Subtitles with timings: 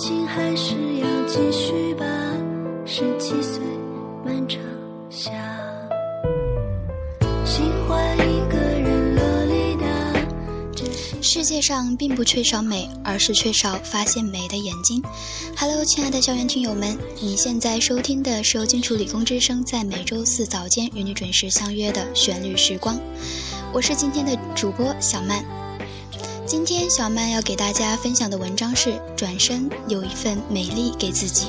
[0.00, 2.06] 情还是要继续吧，
[2.86, 3.60] 十七岁
[4.24, 4.58] 漫长
[5.10, 5.30] 夏。
[7.44, 9.86] 喜欢一个人洛丽塔，
[10.74, 10.86] 这
[11.20, 15.02] 世界上并不缺少美，而是缺少发现美的眼睛。
[15.54, 22.98] Hello，亲爱的校园听友们，你现在收听的是由金楚理工之声在每周四早间与你准时相约的旋律时光，
[23.70, 25.44] 我是今天的主播小曼。
[26.50, 31.46] 今天小曼要给大家分享的文章是：转身有一份美丽给自己。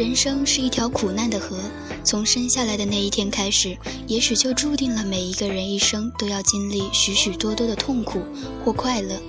[0.00, 1.58] 人生是一条苦难的河，
[2.02, 8.22] 从生下来的那一天开始，也许就注定了每一个人一生都要经历许许多多的痛苦
[8.64, 9.20] 或快乐。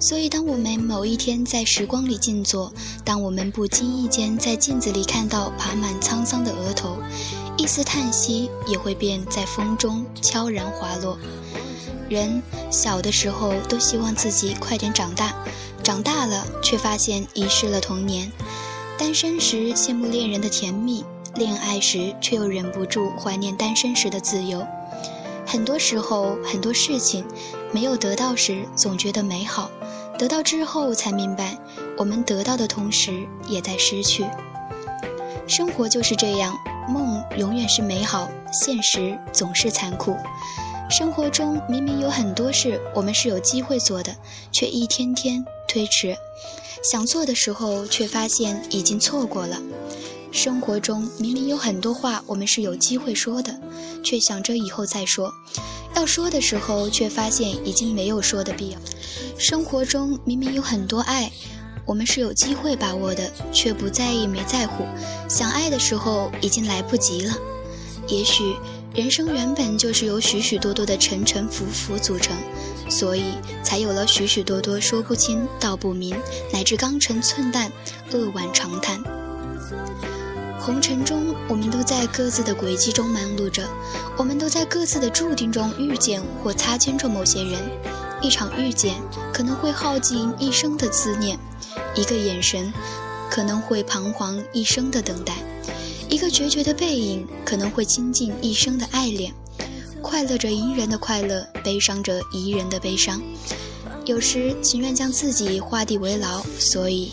[0.00, 2.72] 所以，当我们某一天在时光里静坐，
[3.04, 6.96] 当我们不经意间在镜子里看到爬满沧桑的额头，
[7.58, 11.18] 一丝叹息也会便在风中悄然滑落。
[12.08, 15.34] 人小的时候都希望自己快点长大，
[15.84, 18.32] 长大了却发现遗失了童年。
[18.98, 21.04] 单身时羡慕恋人的甜蜜，
[21.36, 24.66] 恋爱时却又忍不住怀念单身时的自由。
[25.46, 27.24] 很多时候，很多事情
[27.72, 29.70] 没有得到时总觉得美好，
[30.18, 31.56] 得到之后才明白，
[31.96, 34.26] 我们得到的同时也在失去。
[35.46, 36.52] 生活就是这样，
[36.88, 40.16] 梦永远是美好，现实总是残酷。
[40.90, 44.16] 生活中明明有很多事我们是有机会做的，
[44.50, 45.44] 却一天天
[45.78, 46.16] 推迟。
[46.82, 49.62] 想做的时候，却发现已经错过了。
[50.32, 53.56] 生活中明明有很多话我们是有机会说的，
[54.02, 55.32] 却想着以后再说。
[55.94, 58.78] 要说的时候，却发现已经没有说的必要。
[59.38, 61.30] 生活中明明有很多爱，
[61.86, 64.84] 我们是有机会把握的，却不在意、没在乎。
[65.28, 67.32] 想爱的时候，已经来不及了。
[68.08, 68.56] 也许
[68.94, 72.36] 人生原本就是由许许多多的沉沉浮浮组成。
[72.90, 76.16] 所以才有了许许多多说不清道不明，
[76.50, 77.70] 乃至刚成寸淡、
[78.10, 78.98] 扼腕长叹。
[80.58, 83.68] 红尘中，我们都在各自的轨迹中忙碌着，
[84.16, 87.60] 我们都在各自的注定中遇见或擦肩着某些人。
[88.22, 88.94] 一场遇见
[89.32, 91.38] 可能会耗尽一生的思念，
[91.94, 92.72] 一个眼神
[93.30, 95.34] 可能会彷徨一生的等待，
[96.08, 99.32] 一个决绝的背影可能会倾尽一生的爱恋。
[100.00, 103.20] 快乐着宜人的快乐，悲伤着宜人的悲伤。
[104.04, 107.12] 有时情愿将自己画地为牢，所以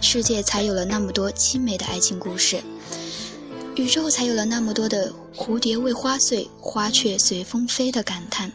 [0.00, 2.62] 世界才有了那么多凄美的爱情故事，
[3.74, 8.50] 宇宙才有了那么多的蝴蝶为花碎，花却随风飞的感叹。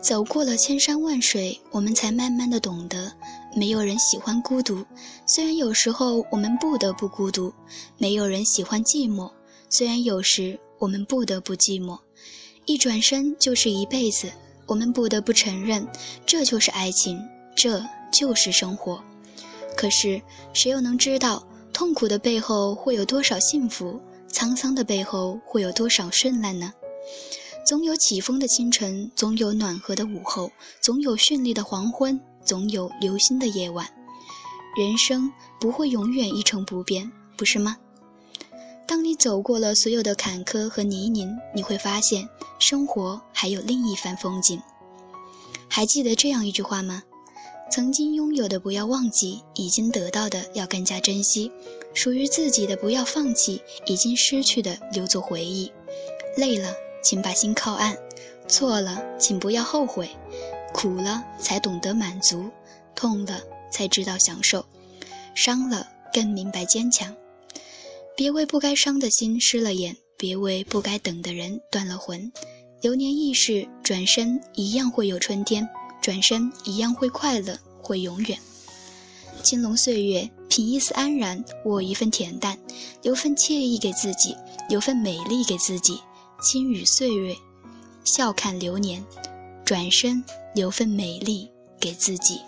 [0.00, 3.12] 走过了千山万水，我们才慢慢的懂得，
[3.54, 4.84] 没有人喜欢孤独。
[5.26, 7.52] 虽然有时候我们不得不孤独，
[7.98, 9.30] 没有人喜欢寂寞。
[9.68, 11.98] 虽然有时我们不得不寂寞，
[12.64, 14.30] 一转身就是一辈子。
[14.66, 15.86] 我们不得不承认，
[16.24, 17.20] 这就是爱情，
[17.56, 19.02] 这就是生活。
[19.76, 20.22] 可是
[20.52, 24.00] 谁又能知道，痛苦的背后会有多少幸福，
[24.32, 26.72] 沧桑的背后会有多少绚烂呢？
[27.64, 30.50] 总有起风的清晨，总有暖和的午后，
[30.80, 33.88] 总有绚丽的黄昏，总有流星的夜晚。
[34.76, 37.76] 人生不会永远一成不变，不是吗？
[38.86, 42.28] 当你走过了所有的坎坷和泥泞，你会发现
[42.58, 44.60] 生活还有另一番风景。
[45.68, 47.02] 还记得这样一句话吗？
[47.70, 51.52] 曾经拥有的不要忘记，已经得到的要更加珍惜，
[51.94, 55.70] 属于自己的不要放弃，已经失去的留作回忆。
[56.36, 56.74] 累了。
[57.02, 57.96] 请把心靠岸，
[58.48, 60.10] 错了，请不要后悔，
[60.72, 62.50] 苦了才懂得满足，
[62.94, 64.64] 痛了才知道享受，
[65.34, 67.14] 伤了更明白坚强。
[68.16, 72.30] 别为不该伤的心失了眼，别为不该等的人断了魂。
[72.82, 75.68] 流年易逝，转身一样会有春天，
[76.02, 78.38] 转身一样会快乐，会永远。
[79.42, 82.58] 青龙岁月，品一丝安然，握一份恬淡，
[83.02, 84.36] 留份惬意给自己，
[84.68, 86.00] 留份美丽给自己。
[86.40, 87.36] 轻语岁月，
[88.02, 89.04] 笑看流年，
[89.62, 92.40] 转身留份美丽给自己。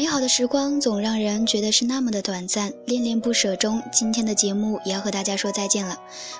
[0.00, 5.98] 美好的时光总让人觉得是那么的短暂，恋恋不舍中，今天的节目也要和大家说再见了。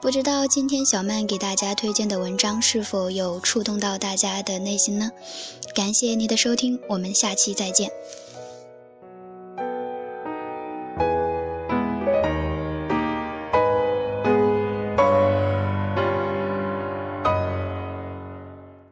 [0.00, 5.10] 不知道今天小曼给大家推荐的文章是否有触动到大家的内心呢？
[5.74, 7.90] 感谢你的收听，我们下期再见。